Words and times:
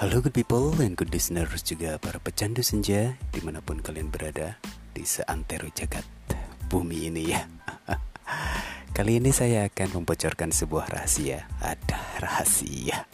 Halo 0.00 0.24
good 0.24 0.32
people 0.32 0.72
and 0.80 0.96
good 0.96 1.12
listeners 1.12 1.60
juga 1.60 2.00
para 2.00 2.16
pecandu 2.16 2.64
senja 2.64 3.20
di 3.36 3.40
mana 3.44 3.60
pun 3.60 3.84
kalian 3.84 4.08
berada 4.08 4.56
di 4.96 5.04
seantero 5.04 5.68
jagat 5.76 6.08
bumi 6.72 7.12
ini 7.12 7.36
ya. 7.36 7.44
Kali 8.96 9.20
ini 9.20 9.28
saya 9.28 9.68
akan 9.68 10.00
membocorkan 10.00 10.56
sebuah 10.56 10.88
rahasia 10.88 11.44
Ada 11.60 12.00
rahasia 12.16 13.04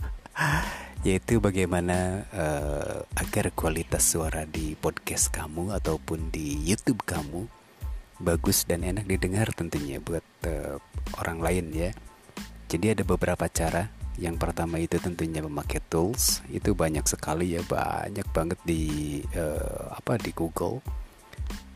Yaitu 1.02 1.43
bagaimana 1.43 2.22
uh, 2.30 3.03
agar 3.18 3.50
kualitas 3.50 4.07
suara 4.07 4.46
di 4.46 4.79
podcast 4.79 5.34
kamu 5.34 5.75
ataupun 5.75 6.30
di 6.30 6.71
YouTube 6.71 7.03
kamu 7.03 7.50
Bagus 8.23 8.62
dan 8.62 8.87
enak 8.87 9.11
didengar 9.11 9.50
tentunya 9.59 9.98
buat 9.98 10.23
uh, 10.46 10.79
orang 11.18 11.42
lain 11.42 11.66
ya. 11.74 11.91
Jadi 12.70 12.95
ada 12.95 13.02
beberapa 13.02 13.50
cara 13.50 13.95
yang 14.16 14.41
pertama 14.41 14.80
itu 14.80 14.97
tentunya 14.97 15.45
memakai 15.45 15.80
tools. 15.93 16.41
Itu 16.48 16.73
banyak 16.73 17.05
sekali 17.05 17.57
ya 17.57 17.62
banyak 17.65 18.24
banget 18.33 18.59
di 18.65 19.20
uh, 19.37 19.93
apa 19.93 20.16
di 20.16 20.33
Google. 20.33 20.80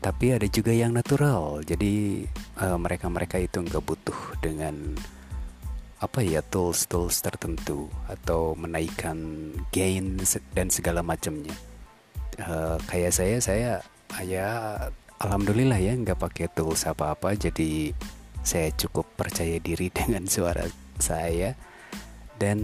Tapi 0.01 0.33
ada 0.33 0.49
juga 0.49 0.73
yang 0.73 0.97
natural. 0.97 1.61
Jadi 1.61 2.25
mereka 2.57 3.05
mereka-mereka 3.07 3.37
itu 3.37 3.61
nggak 3.61 3.85
butuh 3.85 4.19
dengan 4.41 4.97
apa 6.01 6.25
ya 6.25 6.41
tools 6.41 6.89
tools 6.89 7.21
tertentu 7.21 7.85
atau 8.09 8.57
menaikkan 8.57 9.17
gain 9.69 10.17
dan 10.57 10.73
segala 10.73 11.05
macamnya. 11.05 11.53
Uh, 12.41 12.81
kayak 12.89 13.13
saya 13.13 13.37
saya 13.37 13.71
ya 14.25 14.49
alhamdulillah 15.21 15.77
ya 15.77 15.93
nggak 15.93 16.17
pakai 16.17 16.49
tools 16.49 16.89
apa 16.89 17.13
apa 17.13 17.37
jadi 17.37 17.93
saya 18.41 18.73
cukup 18.73 19.05
percaya 19.13 19.61
diri 19.61 19.93
dengan 19.99 20.25
suara 20.25 20.65
saya 20.97 21.53
dan 22.41 22.57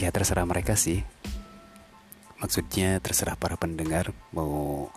ya 0.00 0.08
terserah 0.08 0.48
mereka 0.48 0.72
sih. 0.72 1.04
Maksudnya 2.40 2.96
terserah 3.04 3.36
para 3.36 3.60
pendengar 3.60 4.16
mau 4.32 4.88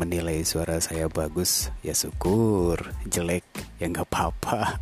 menilai 0.00 0.40
suara 0.48 0.80
saya 0.80 1.12
bagus 1.12 1.68
ya 1.84 1.92
syukur. 1.92 2.96
Jelek 3.04 3.44
ya 3.76 3.92
nggak 3.92 4.08
apa-apa. 4.08 4.80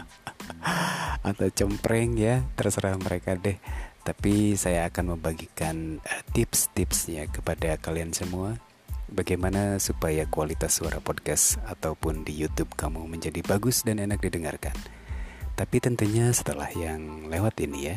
Atau 1.28 1.52
cempreng 1.52 2.16
ya 2.16 2.40
terserah 2.56 2.96
mereka 2.96 3.36
deh. 3.36 3.60
Tapi 4.00 4.56
saya 4.56 4.88
akan 4.88 5.16
membagikan 5.16 6.00
uh, 6.00 6.22
tips-tipsnya 6.32 7.28
kepada 7.28 7.76
kalian 7.76 8.16
semua. 8.16 8.56
Bagaimana 9.04 9.76
supaya 9.76 10.24
kualitas 10.24 10.80
suara 10.80 10.96
podcast 11.00 11.60
ataupun 11.68 12.24
di 12.24 12.32
YouTube 12.32 12.72
kamu 12.72 13.04
menjadi 13.04 13.44
bagus 13.44 13.84
dan 13.84 14.00
enak 14.00 14.24
didengarkan. 14.24 14.72
Tapi 15.54 15.78
tentunya 15.78 16.34
setelah 16.34 16.66
yang 16.74 17.30
lewat 17.30 17.62
ini 17.62 17.94
ya. 17.94 17.96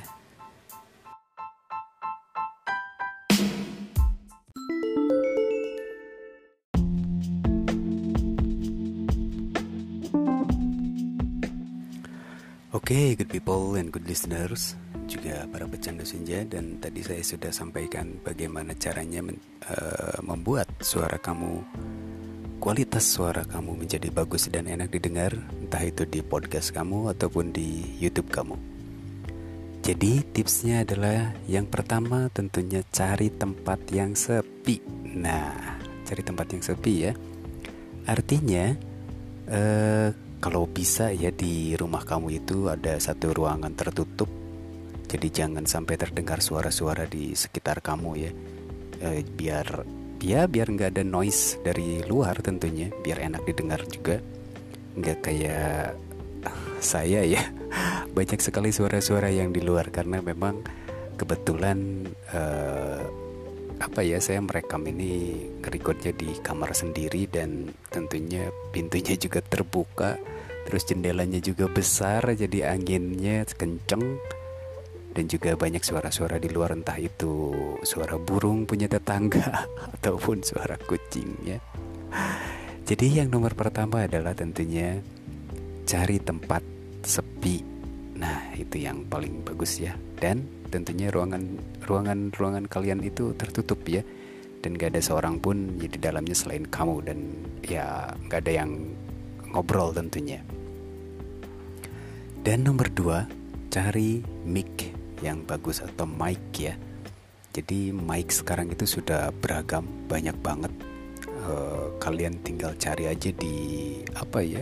Oke, 12.77 12.93
okay, 12.93 13.07
good 13.17 13.27
people 13.33 13.73
and 13.75 13.89
good 13.89 14.05
listeners, 14.05 14.77
juga 15.09 15.43
para 15.49 15.65
pecandu 15.65 16.05
senja 16.05 16.45
dan 16.45 16.77
tadi 16.77 17.01
saya 17.03 17.25
sudah 17.25 17.51
sampaikan 17.51 18.21
bagaimana 18.21 18.77
caranya 18.77 19.25
men, 19.25 19.41
uh, 19.65 20.21
membuat 20.23 20.69
suara 20.79 21.19
kamu 21.19 21.65
kualitas 22.57 23.05
suara 23.05 23.45
kamu 23.45 23.85
menjadi 23.85 24.09
bagus 24.09 24.49
dan 24.49 24.65
enak 24.67 24.89
didengar, 24.89 25.33
entah 25.61 25.81
itu 25.85 26.03
di 26.03 26.25
podcast 26.25 26.73
kamu 26.73 27.13
ataupun 27.13 27.53
di 27.53 27.97
YouTube 28.01 28.33
kamu. 28.33 28.57
Jadi, 29.85 30.19
tipsnya 30.35 30.83
adalah 30.83 31.31
yang 31.47 31.63
pertama 31.69 32.27
tentunya 32.33 32.83
cari 32.91 33.31
tempat 33.31 33.79
yang 33.93 34.17
sepi. 34.17 34.83
Nah, 35.15 35.79
cari 36.03 36.21
tempat 36.25 36.51
yang 36.51 36.63
sepi 36.65 36.93
ya. 37.07 37.13
Artinya, 38.03 38.75
eh, 39.47 40.09
kalau 40.43 40.67
bisa 40.67 41.15
ya 41.15 41.31
di 41.31 41.73
rumah 41.79 42.03
kamu 42.03 42.43
itu 42.43 42.67
ada 42.67 42.99
satu 42.99 43.31
ruangan 43.31 43.73
tertutup. 43.73 44.27
Jadi 45.07 45.27
jangan 45.31 45.63
sampai 45.63 45.95
terdengar 45.95 46.43
suara-suara 46.43 47.07
di 47.07 47.31
sekitar 47.31 47.79
kamu 47.79 48.11
ya. 48.19 48.31
Eh, 48.97 49.23
biar 49.23 49.96
ya 50.21 50.45
biar 50.49 50.71
nggak 50.71 50.97
ada 50.97 51.03
noise 51.05 51.59
dari 51.61 52.01
luar 52.05 52.39
tentunya 52.41 52.89
biar 53.03 53.21
enak 53.23 53.43
didengar 53.45 53.81
juga. 53.89 54.21
Nggak 54.97 55.17
kayak 55.23 55.95
saya 56.83 57.21
ya. 57.23 57.43
Banyak 58.17 58.41
sekali 58.41 58.73
suara-suara 58.73 59.29
yang 59.29 59.53
di 59.53 59.61
luar 59.61 59.93
karena 59.93 60.21
memang 60.21 60.61
kebetulan 61.17 62.05
uh, 62.33 63.01
apa 63.77 64.01
ya 64.01 64.17
saya 64.17 64.41
merekam 64.41 64.81
ini 64.89 65.45
recordnya 65.61 66.09
di 66.13 66.33
kamar 66.41 66.73
sendiri 66.73 67.29
dan 67.29 67.69
tentunya 67.93 68.49
pintunya 68.73 69.13
juga 69.13 69.41
terbuka 69.45 70.17
terus 70.65 70.83
jendelanya 70.83 71.37
juga 71.37 71.69
besar 71.69 72.25
jadi 72.33 72.73
anginnya 72.73 73.45
kenceng 73.53 74.17
dan 75.17 75.25
juga 75.25 75.57
banyak 75.57 75.81
suara-suara 75.81 76.37
di 76.37 76.45
luar 76.53 76.77
entah 76.77 76.93
itu 77.01 77.49
suara 77.81 78.21
burung 78.21 78.69
punya 78.69 78.85
tetangga 78.85 79.65
ataupun 79.97 80.45
suara 80.45 80.77
kucing 80.77 81.33
ya. 81.41 81.57
Jadi 82.85 83.17
yang 83.17 83.33
nomor 83.33 83.57
pertama 83.57 84.05
adalah 84.05 84.37
tentunya 84.37 85.01
cari 85.89 86.21
tempat 86.21 86.61
sepi. 87.01 87.65
Nah, 88.21 88.53
itu 88.53 88.77
yang 88.77 89.09
paling 89.09 89.41
bagus 89.41 89.81
ya. 89.81 89.97
Dan 90.21 90.45
tentunya 90.69 91.09
ruangan 91.09 91.57
ruangan 91.89 92.29
ruangan 92.37 92.69
kalian 92.69 93.01
itu 93.01 93.33
tertutup 93.33 93.81
ya. 93.89 94.05
Dan 94.61 94.77
gak 94.77 94.93
ada 94.93 95.01
seorang 95.01 95.41
pun 95.41 95.81
di 95.81 95.89
dalamnya 95.97 96.37
selain 96.37 96.69
kamu 96.69 96.95
dan 97.09 97.17
ya 97.65 98.13
gak 98.29 98.45
ada 98.45 98.63
yang 98.63 98.71
ngobrol 99.49 99.89
tentunya. 99.97 100.45
Dan 102.45 102.63
nomor 102.63 102.87
dua, 102.93 103.27
cari 103.67 104.23
mic 104.47 104.86
yang 105.21 105.43
bagus 105.45 105.81
atau 105.81 106.05
mic 106.05 106.39
ya. 106.57 106.75
Jadi 107.57 107.89
mic 107.89 108.29
sekarang 108.29 108.69
itu 108.69 108.85
sudah 108.85 109.33
beragam, 109.33 109.87
banyak 110.05 110.37
banget. 110.45 110.69
Uh, 111.47 111.89
kalian 111.97 112.37
tinggal 112.45 112.75
cari 112.77 113.09
aja 113.09 113.33
di 113.33 113.55
apa 114.13 114.45
ya? 114.45 114.61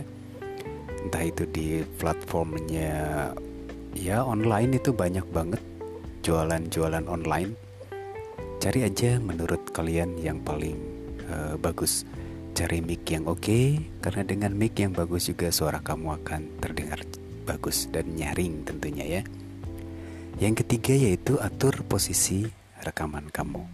Entah 1.04 1.24
itu 1.24 1.44
di 1.50 1.84
platformnya 2.00 3.30
ya 3.96 4.24
online 4.24 4.76
itu 4.80 4.92
banyak 4.92 5.24
banget 5.28 5.60
jualan-jualan 6.24 7.04
online. 7.04 7.52
Cari 8.58 8.88
aja 8.88 9.20
menurut 9.20 9.70
kalian 9.76 10.16
yang 10.18 10.40
paling 10.40 10.80
uh, 11.28 11.54
bagus. 11.60 12.08
Cari 12.56 12.80
mic 12.80 13.04
yang 13.12 13.28
oke 13.28 13.44
okay, 13.44 13.76
karena 14.00 14.24
dengan 14.24 14.56
mic 14.56 14.72
yang 14.80 14.96
bagus 14.96 15.28
juga 15.28 15.52
suara 15.52 15.84
kamu 15.84 16.16
akan 16.24 16.42
terdengar 16.64 17.04
bagus 17.44 17.86
dan 17.92 18.08
nyaring 18.16 18.64
tentunya 18.64 19.20
ya. 19.20 19.22
Yang 20.36 20.68
ketiga 20.68 20.92
yaitu 20.92 21.40
atur 21.40 21.80
posisi 21.88 22.44
rekaman 22.84 23.32
kamu. 23.32 23.64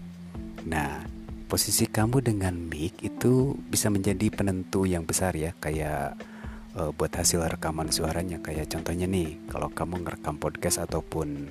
Nah, 0.71 1.03
posisi 1.51 1.91
kamu 1.91 2.23
dengan 2.23 2.55
mic 2.55 3.03
itu 3.03 3.59
bisa 3.67 3.91
menjadi 3.91 4.31
penentu 4.31 4.87
yang 4.87 5.03
besar 5.03 5.35
ya, 5.35 5.51
kayak 5.59 6.15
uh, 6.79 6.95
buat 6.95 7.11
hasil 7.11 7.43
rekaman 7.59 7.91
suaranya. 7.91 8.39
Kayak 8.39 8.71
contohnya 8.79 9.11
nih, 9.11 9.43
kalau 9.51 9.75
kamu 9.75 10.07
ngerekam 10.07 10.39
podcast 10.39 10.87
ataupun 10.87 11.51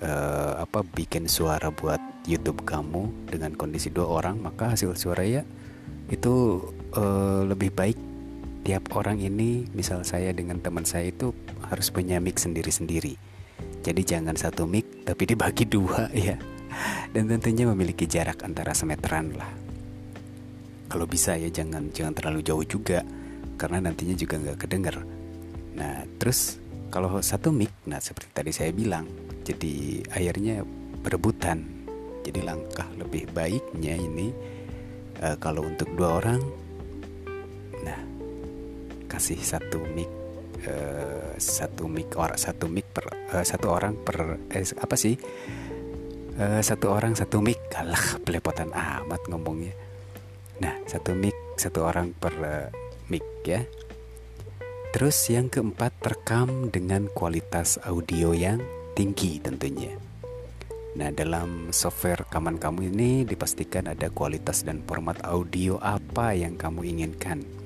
uh, 0.00 0.64
apa 0.64 0.80
bikin 0.80 1.28
suara 1.28 1.68
buat 1.68 2.00
YouTube 2.24 2.64
kamu 2.64 3.28
dengan 3.28 3.52
kondisi 3.52 3.92
dua 3.92 4.08
orang, 4.08 4.40
maka 4.40 4.72
hasil 4.72 4.96
suara 4.96 5.28
ya 5.28 5.44
itu 6.08 6.64
uh, 6.96 7.44
lebih 7.44 7.68
baik 7.68 8.00
tiap 8.64 8.96
orang 8.96 9.20
ini 9.20 9.68
misal 9.76 10.08
saya 10.08 10.32
dengan 10.32 10.56
teman 10.56 10.88
saya 10.88 11.12
itu 11.12 11.36
harus 11.68 11.92
punya 11.92 12.16
mic 12.16 12.40
sendiri-sendiri 12.40 13.16
jadi 13.82 14.02
jangan 14.06 14.38
satu 14.38 14.62
mic 14.62 15.02
tapi 15.02 15.26
dibagi 15.26 15.66
dua 15.66 16.06
ya. 16.14 16.38
Dan 17.12 17.28
tentunya 17.28 17.68
memiliki 17.68 18.08
jarak 18.08 18.40
antara 18.46 18.72
semeteran 18.72 19.34
lah. 19.36 19.50
Kalau 20.88 21.04
bisa 21.04 21.36
ya 21.36 21.50
jangan 21.52 21.90
jangan 21.92 22.14
terlalu 22.16 22.40
jauh 22.40 22.64
juga 22.64 23.04
karena 23.58 23.90
nantinya 23.90 24.14
juga 24.16 24.38
nggak 24.40 24.58
kedenger. 24.64 24.96
Nah 25.76 26.06
terus 26.16 26.62
kalau 26.92 27.20
satu 27.24 27.48
mic, 27.50 27.72
nah 27.88 27.96
seperti 27.96 28.28
tadi 28.36 28.52
saya 28.52 28.68
bilang, 28.68 29.08
jadi 29.44 30.04
akhirnya 30.12 30.60
berebutan. 31.00 31.64
Jadi 32.22 32.38
langkah 32.44 32.86
lebih 33.00 33.32
baiknya 33.34 33.98
ini 33.98 34.30
uh, 35.24 35.34
kalau 35.42 35.66
untuk 35.66 35.90
dua 35.96 36.22
orang, 36.22 36.40
nah 37.82 37.98
kasih 39.08 39.40
satu 39.40 39.80
mic 39.96 40.21
uh, 40.66 41.34
satu 41.38 41.86
mic 41.86 42.14
orang 42.18 42.38
satu 42.38 42.66
mic 42.66 42.86
per 42.90 43.06
uh, 43.10 43.44
satu 43.44 43.66
orang 43.70 43.94
per 43.98 44.38
eh, 44.50 44.64
apa 44.78 44.94
sih? 44.98 45.14
Uh, 46.38 46.60
satu 46.64 46.90
orang 46.90 47.14
satu 47.14 47.42
mic. 47.44 47.58
Kalah 47.70 48.16
belepotan 48.24 48.70
amat 48.72 49.22
ngomongnya. 49.28 49.74
Nah 50.60 50.78
satu 50.86 51.14
mic 51.14 51.34
satu 51.58 51.86
orang 51.86 52.14
per 52.14 52.34
uh, 52.40 52.68
mic 53.10 53.24
ya. 53.46 53.62
Terus 54.92 55.16
yang 55.32 55.48
keempat 55.48 55.96
rekam 56.04 56.68
dengan 56.68 57.08
kualitas 57.08 57.80
audio 57.80 58.36
yang 58.36 58.60
tinggi 58.92 59.40
tentunya. 59.40 59.96
Nah, 60.92 61.08
dalam 61.08 61.72
software 61.72 62.28
rekaman 62.28 62.60
kamu 62.60 62.92
ini 62.92 63.10
dipastikan 63.24 63.88
ada 63.88 64.12
kualitas 64.12 64.60
dan 64.60 64.84
format 64.84 65.16
audio 65.24 65.80
apa 65.80 66.36
yang 66.36 66.60
kamu 66.60 66.84
inginkan. 66.84 67.61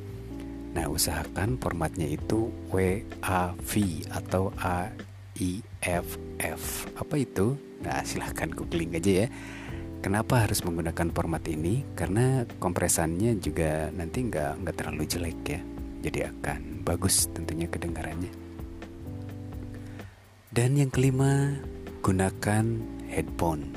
Nah, 0.77 0.93
usahakan 0.93 1.57
formatnya 1.57 2.05
itu 2.05 2.53
WAV 2.69 3.73
atau 4.13 4.53
AIFF. 4.61 6.61
Apa 7.01 7.17
itu? 7.17 7.57
Nah, 7.81 8.05
silahkan 8.05 8.53
googling 8.53 8.93
aja 8.93 9.25
ya. 9.25 9.29
Kenapa 10.05 10.45
harus 10.45 10.61
menggunakan 10.61 11.09
format 11.17 11.41
ini? 11.49 11.81
Karena 11.97 12.45
kompresannya 12.61 13.41
juga 13.41 13.89
nanti 13.89 14.29
nggak 14.29 14.53
nggak 14.61 14.77
terlalu 14.77 15.09
jelek 15.09 15.41
ya. 15.49 15.61
Jadi 16.05 16.29
akan 16.29 16.85
bagus 16.85 17.25
tentunya 17.33 17.73
kedengarannya. 17.73 18.33
Dan 20.53 20.77
yang 20.77 20.93
kelima, 20.93 21.57
gunakan 22.05 22.65
headphone. 23.09 23.73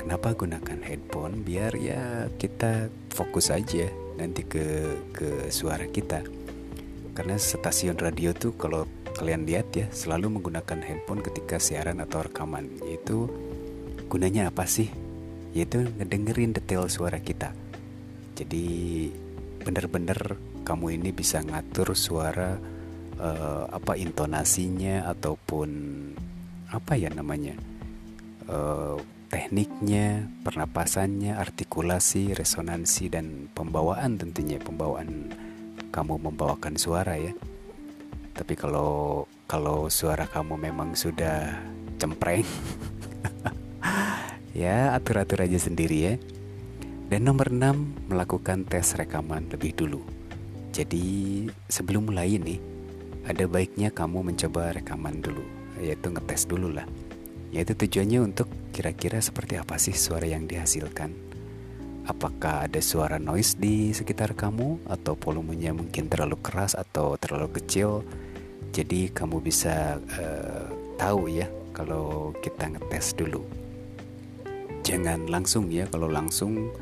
Kenapa 0.00 0.32
gunakan 0.32 0.80
headphone? 0.80 1.44
Biar 1.44 1.76
ya 1.76 2.24
kita 2.40 2.88
fokus 3.12 3.52
aja 3.52 3.92
nanti 4.20 4.44
ke 4.44 4.96
ke 5.16 5.48
suara 5.48 5.88
kita. 5.88 6.20
Karena 7.16 7.40
stasiun 7.40 7.96
radio 7.96 8.36
tuh 8.36 8.52
kalau 8.60 8.84
kalian 9.16 9.48
lihat 9.48 9.72
ya 9.72 9.86
selalu 9.88 10.38
menggunakan 10.38 10.84
handphone 10.84 11.24
ketika 11.24 11.56
siaran 11.56 12.04
atau 12.04 12.20
rekaman. 12.28 12.68
Yaitu 12.84 13.32
gunanya 14.12 14.52
apa 14.52 14.68
sih? 14.68 14.92
Yaitu 15.56 15.88
ngedengerin 15.96 16.52
detail 16.52 16.84
suara 16.92 17.18
kita. 17.18 17.56
Jadi 18.36 19.08
bener-bener 19.64 20.36
kamu 20.62 21.00
ini 21.00 21.10
bisa 21.10 21.40
ngatur 21.40 21.96
suara 21.96 22.60
uh, 23.16 23.64
apa 23.72 23.96
intonasinya 23.96 25.08
ataupun 25.08 25.68
apa 26.70 26.94
ya 26.94 27.10
namanya 27.10 27.58
Eh, 28.50 28.96
tekniknya, 29.30 30.26
pernapasannya, 30.42 31.38
artikulasi, 31.38 32.34
resonansi 32.34 33.06
dan 33.06 33.46
pembawaan 33.54 34.18
tentunya 34.18 34.58
pembawaan 34.58 35.30
kamu 35.94 36.18
membawakan 36.18 36.74
suara 36.74 37.14
ya. 37.14 37.30
Tapi 38.34 38.58
kalau 38.58 39.24
kalau 39.46 39.86
suara 39.86 40.26
kamu 40.26 40.58
memang 40.58 40.98
sudah 40.98 41.62
cempreng 42.02 42.46
ya 44.66 44.92
atur-atur 44.98 45.46
aja 45.46 45.62
sendiri 45.62 45.98
ya. 46.02 46.14
Dan 47.10 47.26
nomor 47.26 47.50
6 47.50 48.10
melakukan 48.10 48.66
tes 48.66 48.94
rekaman 48.94 49.50
lebih 49.50 49.74
dulu. 49.74 50.02
Jadi 50.70 51.46
sebelum 51.66 52.10
mulai 52.10 52.38
ini 52.38 52.62
ada 53.26 53.46
baiknya 53.50 53.90
kamu 53.90 54.30
mencoba 54.30 54.74
rekaman 54.74 55.18
dulu, 55.18 55.42
yaitu 55.82 56.06
ngetes 56.06 56.46
dulu 56.46 56.70
lah 56.70 56.86
yaitu 57.50 57.74
tujuannya 57.74 58.30
untuk 58.30 58.46
kira-kira 58.80 59.20
seperti 59.20 59.60
apa 59.60 59.76
sih 59.76 59.92
suara 59.92 60.24
yang 60.24 60.48
dihasilkan. 60.48 61.12
Apakah 62.08 62.64
ada 62.64 62.80
suara 62.80 63.20
noise 63.20 63.60
di 63.60 63.92
sekitar 63.92 64.32
kamu 64.32 64.88
atau 64.88 65.20
volumenya 65.20 65.76
mungkin 65.76 66.08
terlalu 66.08 66.40
keras 66.40 66.72
atau 66.72 67.20
terlalu 67.20 67.60
kecil. 67.60 68.00
Jadi 68.72 69.12
kamu 69.12 69.44
bisa 69.44 70.00
uh, 70.00 70.64
tahu 70.96 71.28
ya 71.28 71.44
kalau 71.76 72.32
kita 72.40 72.72
ngetes 72.72 73.12
dulu. 73.12 73.44
Jangan 74.80 75.28
langsung 75.28 75.68
ya 75.68 75.84
kalau 75.84 76.08
langsung 76.08 76.72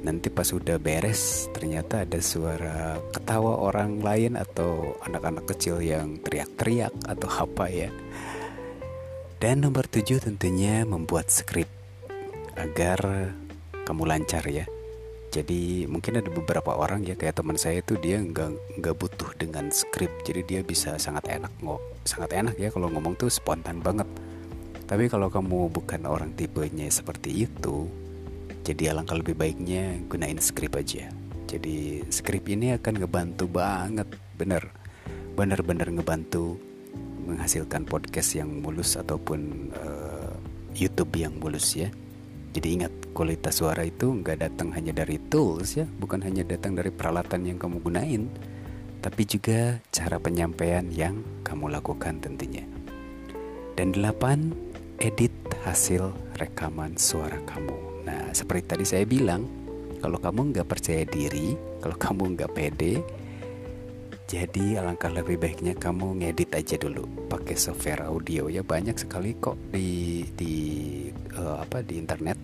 nanti 0.00 0.32
pas 0.32 0.48
sudah 0.48 0.80
beres 0.80 1.52
ternyata 1.52 2.08
ada 2.08 2.24
suara 2.24 2.96
ketawa 3.12 3.60
orang 3.60 4.00
lain 4.00 4.40
atau 4.40 4.96
anak-anak 5.04 5.44
kecil 5.52 5.84
yang 5.84 6.16
teriak-teriak 6.24 6.92
atau 7.04 7.28
apa 7.28 7.68
ya 7.68 7.92
dan 9.44 9.60
nomor 9.60 9.84
tujuh 9.84 10.24
tentunya 10.24 10.88
membuat 10.88 11.28
skrip 11.28 11.68
agar 12.56 13.28
kamu 13.84 14.08
lancar 14.08 14.40
ya. 14.48 14.64
Jadi 15.28 15.84
mungkin 15.84 16.16
ada 16.16 16.32
beberapa 16.32 16.72
orang 16.72 17.04
ya 17.04 17.12
kayak 17.12 17.44
teman 17.44 17.60
saya 17.60 17.84
itu 17.84 18.00
dia 18.00 18.24
nggak 18.24 18.80
nggak 18.80 18.96
butuh 18.96 19.36
dengan 19.36 19.68
skrip, 19.68 20.08
jadi 20.24 20.40
dia 20.48 20.60
bisa 20.64 20.96
sangat 20.96 21.28
enak 21.28 21.52
ngok, 21.60 21.76
sangat 22.08 22.40
enak 22.40 22.56
ya 22.56 22.72
kalau 22.72 22.88
ngomong 22.88 23.20
tuh 23.20 23.28
spontan 23.28 23.84
banget. 23.84 24.08
Tapi 24.88 25.12
kalau 25.12 25.28
kamu 25.28 25.68
bukan 25.68 26.08
orang 26.08 26.32
tipenya 26.32 26.88
seperti 26.88 27.44
itu, 27.44 27.84
jadi 28.64 28.96
alangkah 28.96 29.20
lebih 29.20 29.36
baiknya 29.36 30.00
gunain 30.08 30.40
skrip 30.40 30.72
aja. 30.72 31.12
Jadi 31.52 32.00
skrip 32.08 32.48
ini 32.48 32.72
akan 32.80 32.96
ngebantu 32.96 33.44
banget, 33.44 34.08
bener, 34.40 34.72
bener-bener 35.36 35.92
ngebantu 35.92 36.56
menghasilkan 37.24 37.88
podcast 37.88 38.36
yang 38.36 38.60
mulus 38.60 39.00
ataupun 39.00 39.70
uh, 39.72 40.32
YouTube 40.76 41.16
yang 41.16 41.34
mulus 41.40 41.74
ya. 41.74 41.88
Jadi 42.54 42.68
ingat 42.78 42.92
kualitas 43.10 43.58
suara 43.58 43.82
itu 43.82 44.14
nggak 44.14 44.46
datang 44.46 44.70
hanya 44.76 44.94
dari 44.94 45.18
tools 45.18 45.74
ya, 45.74 45.86
bukan 45.98 46.22
hanya 46.22 46.46
datang 46.46 46.78
dari 46.78 46.94
peralatan 46.94 47.50
yang 47.50 47.58
kamu 47.58 47.82
gunain, 47.82 48.30
tapi 49.02 49.26
juga 49.26 49.82
cara 49.90 50.22
penyampaian 50.22 50.86
yang 50.94 51.18
kamu 51.42 51.74
lakukan 51.74 52.22
tentunya. 52.22 52.62
Dan 53.74 53.90
delapan, 53.90 54.54
edit 55.02 55.34
hasil 55.66 56.14
rekaman 56.38 56.94
suara 56.94 57.42
kamu. 57.42 58.06
Nah, 58.06 58.30
seperti 58.30 58.64
tadi 58.70 58.84
saya 58.86 59.02
bilang, 59.02 59.50
kalau 59.98 60.22
kamu 60.22 60.54
nggak 60.54 60.68
percaya 60.70 61.02
diri, 61.02 61.58
kalau 61.82 61.98
kamu 61.98 62.38
nggak 62.38 62.52
pede, 62.54 63.02
jadi 64.24 64.80
alangkah 64.80 65.12
lebih 65.12 65.36
baiknya 65.36 65.76
kamu 65.76 66.24
ngedit 66.24 66.56
aja 66.56 66.80
dulu 66.80 67.04
pakai 67.28 67.60
software 67.60 68.08
audio 68.08 68.48
ya 68.48 68.64
banyak 68.64 68.96
sekali 68.96 69.36
kok 69.36 69.52
di 69.68 70.24
di 70.32 70.54
uh, 71.36 71.60
apa 71.60 71.84
di 71.84 72.00
internet. 72.00 72.40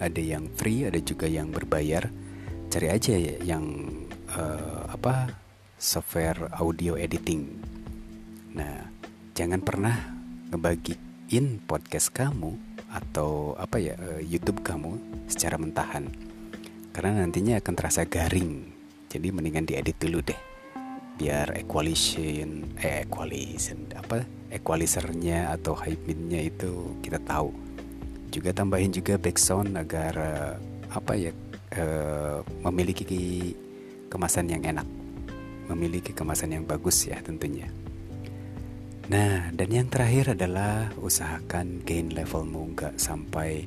Ada 0.00 0.16
yang 0.16 0.48
free, 0.56 0.88
ada 0.88 0.96
juga 1.04 1.28
yang 1.28 1.52
berbayar. 1.52 2.08
Cari 2.72 2.88
aja 2.88 3.12
ya 3.20 3.36
yang 3.44 3.92
uh, 4.32 4.88
apa 4.88 5.28
software 5.76 6.48
audio 6.56 6.96
editing. 6.96 7.44
Nah, 8.56 8.88
jangan 9.36 9.60
pernah 9.60 9.92
ngebagiin 10.48 11.60
podcast 11.68 12.16
kamu 12.16 12.56
atau 12.88 13.60
apa 13.60 13.76
ya 13.76 13.92
uh, 14.00 14.24
YouTube 14.24 14.64
kamu 14.64 14.96
secara 15.28 15.60
mentahan. 15.60 16.08
Karena 16.96 17.20
nantinya 17.28 17.60
akan 17.60 17.74
terasa 17.76 18.08
garing 18.08 18.79
jadi 19.10 19.34
mendingan 19.34 19.66
diedit 19.66 19.98
dulu 19.98 20.22
deh. 20.22 20.38
Biar 21.18 21.52
equalization 21.58 22.64
eh 22.80 23.04
equalization 23.04 23.90
apa 23.92 24.24
equalizernya 24.48 25.52
atau 25.52 25.74
high 25.74 25.98
midnya 26.06 26.46
itu 26.46 26.94
kita 27.02 27.18
tahu. 27.26 27.50
Juga 28.30 28.54
tambahin 28.54 28.94
juga 28.94 29.18
background 29.18 29.74
agar 29.74 30.14
uh, 30.14 30.54
apa 30.94 31.12
ya 31.18 31.34
uh, 31.76 32.40
memiliki 32.70 33.52
kemasan 34.06 34.48
yang 34.48 34.62
enak. 34.62 34.86
Memiliki 35.66 36.14
kemasan 36.14 36.54
yang 36.54 36.64
bagus 36.64 37.10
ya 37.10 37.18
tentunya. 37.20 37.66
Nah 39.10 39.50
dan 39.50 39.68
yang 39.68 39.90
terakhir 39.90 40.38
adalah 40.38 40.86
usahakan 41.02 41.82
gain 41.82 42.14
levelmu 42.14 42.78
nggak 42.78 42.94
sampai 42.94 43.66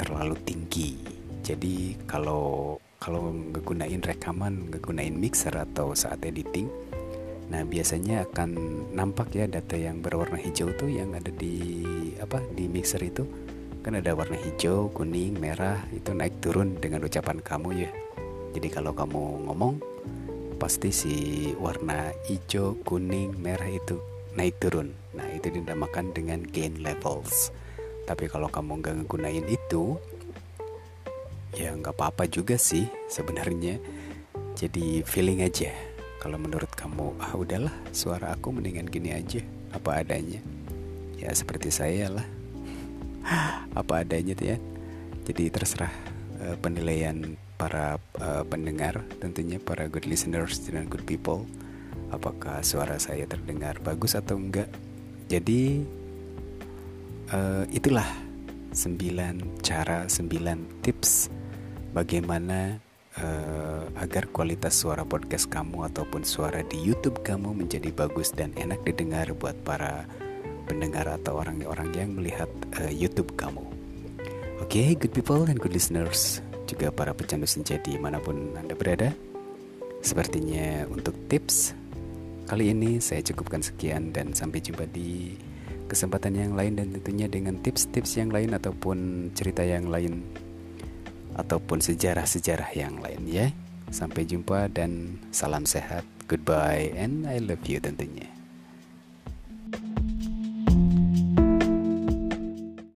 terlalu 0.00 0.34
tinggi. 0.42 0.96
Jadi 1.44 2.00
kalau 2.08 2.80
kalau 3.00 3.32
ngegunain 3.32 4.04
rekaman, 4.04 4.68
ngegunain 4.68 5.16
mixer 5.16 5.56
atau 5.56 5.96
saat 5.96 6.20
editing, 6.20 6.68
nah 7.48 7.64
biasanya 7.64 8.28
akan 8.28 8.52
nampak 8.92 9.32
ya 9.32 9.48
data 9.48 9.74
yang 9.74 10.04
berwarna 10.04 10.36
hijau 10.36 10.68
tuh 10.76 10.92
yang 10.92 11.16
ada 11.16 11.32
di 11.32 11.80
apa 12.20 12.44
di 12.52 12.68
mixer 12.68 13.00
itu 13.00 13.24
kan 13.80 13.96
ada 13.96 14.12
warna 14.12 14.36
hijau, 14.36 14.92
kuning, 14.92 15.40
merah 15.40 15.80
itu 15.96 16.12
naik 16.12 16.44
turun 16.44 16.76
dengan 16.76 17.00
ucapan 17.00 17.40
kamu 17.40 17.88
ya. 17.88 17.90
Jadi 18.52 18.68
kalau 18.68 18.92
kamu 18.92 19.48
ngomong 19.48 19.80
pasti 20.60 20.92
si 20.92 21.14
warna 21.56 22.12
hijau, 22.28 22.76
kuning, 22.84 23.32
merah 23.40 23.72
itu 23.72 23.96
naik 24.36 24.60
turun. 24.60 24.92
Nah 25.16 25.24
itu 25.32 25.48
dinamakan 25.48 26.12
dengan 26.12 26.44
gain 26.44 26.84
levels. 26.84 27.48
Tapi 28.04 28.28
kalau 28.28 28.52
kamu 28.52 28.84
nggak 28.84 28.94
ngegunain 29.00 29.46
itu, 29.48 29.96
ya 31.54 31.74
nggak 31.74 31.94
apa-apa 31.96 32.26
juga 32.30 32.54
sih 32.54 32.86
sebenarnya. 33.10 33.80
Jadi 34.54 35.02
feeling 35.06 35.42
aja. 35.42 35.72
Kalau 36.20 36.36
menurut 36.36 36.68
kamu 36.76 37.16
ah 37.16 37.32
udahlah 37.32 37.72
suara 37.96 38.36
aku 38.36 38.52
mendingan 38.52 38.86
gini 38.86 39.16
aja. 39.16 39.40
Apa 39.72 40.04
adanya. 40.04 40.38
Ya 41.16 41.32
seperti 41.32 41.72
saya 41.72 42.12
lah. 42.12 42.26
Apa 43.80 44.04
adanya 44.04 44.36
tuh 44.36 44.56
ya. 44.56 44.58
Jadi 45.24 45.48
terserah 45.52 45.92
uh, 46.44 46.56
penilaian 46.60 47.36
para 47.60 48.00
uh, 48.20 48.44
pendengar 48.48 49.04
tentunya 49.20 49.60
para 49.60 49.88
good 49.88 50.08
listeners 50.08 50.60
dan 50.64 50.88
good 50.88 51.04
people. 51.04 51.44
Apakah 52.10 52.64
suara 52.66 52.98
saya 52.98 53.24
terdengar 53.28 53.78
bagus 53.80 54.18
atau 54.18 54.36
enggak. 54.36 54.68
Jadi 55.30 55.84
uh, 57.30 57.64
itulah 57.70 58.06
9 58.72 59.62
cara 59.62 60.06
9 60.06 60.82
tips 60.82 61.30
bagaimana 61.90 62.78
uh, 63.18 63.84
agar 63.98 64.30
kualitas 64.30 64.78
suara 64.78 65.02
podcast 65.02 65.50
kamu 65.50 65.90
ataupun 65.90 66.22
suara 66.22 66.62
di 66.62 66.78
YouTube 66.78 67.20
kamu 67.26 67.52
menjadi 67.52 67.90
bagus 67.90 68.30
dan 68.30 68.54
enak 68.54 68.82
didengar 68.86 69.30
buat 69.34 69.58
para 69.66 70.06
pendengar 70.70 71.10
atau 71.10 71.42
orang-orang 71.42 71.90
yang 71.98 72.10
melihat 72.14 72.50
uh, 72.78 72.92
YouTube 72.92 73.34
kamu. 73.34 73.66
Oke, 74.60 74.78
okay, 74.78 74.88
good 74.94 75.10
people 75.10 75.48
and 75.50 75.58
good 75.58 75.74
listeners, 75.74 76.38
juga 76.68 76.94
para 76.94 77.10
pecandu 77.10 77.48
senja 77.48 77.80
mana 77.98 78.22
pun 78.22 78.54
Anda 78.54 78.78
berada. 78.78 79.10
Sepertinya 80.00 80.86
untuk 80.88 81.12
tips 81.26 81.74
kali 82.46 82.74
ini 82.74 82.98
saya 82.98 83.22
cukupkan 83.22 83.62
sekian 83.62 84.10
dan 84.10 84.34
sampai 84.34 84.58
jumpa 84.58 84.86
di 84.90 85.38
kesempatan 85.90 86.38
yang 86.38 86.54
lain 86.54 86.78
dan 86.78 86.94
tentunya 86.94 87.26
dengan 87.26 87.58
tips-tips 87.58 88.14
yang 88.14 88.30
lain 88.30 88.54
ataupun 88.54 89.30
cerita 89.34 89.66
yang 89.66 89.90
lain 89.90 90.22
ataupun 91.34 91.82
sejarah-sejarah 91.82 92.70
yang 92.78 93.02
lain 93.02 93.26
ya. 93.26 93.50
Sampai 93.90 94.22
jumpa 94.22 94.70
dan 94.70 95.18
salam 95.34 95.66
sehat. 95.66 96.06
Goodbye 96.30 96.94
and 96.94 97.26
I 97.26 97.42
love 97.42 97.66
you 97.66 97.82
tentunya. 97.82 98.39